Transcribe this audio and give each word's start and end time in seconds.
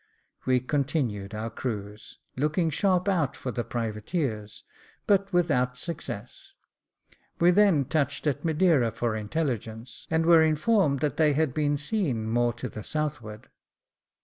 We 0.47 0.59
continued 0.61 1.35
our 1.35 1.51
cruise, 1.51 2.17
looking 2.35 2.71
sharp 2.71 3.07
out 3.07 3.37
for 3.37 3.51
the 3.51 3.63
privateers, 3.63 4.63
but 5.05 5.31
without 5.31 5.77
success; 5.77 6.53
we 7.39 7.51
then 7.51 7.85
touched 7.85 8.25
at 8.25 8.43
Madeira 8.43 8.89
for 8.89 9.15
intelligence, 9.15 10.07
and 10.09 10.25
were 10.25 10.41
informed 10.41 11.01
that 11.01 11.17
they 11.17 11.33
had 11.33 11.53
been 11.53 11.77
seen 11.77 12.27
more 12.27 12.51
to 12.53 12.67
the 12.67 12.83
southward. 12.83 13.49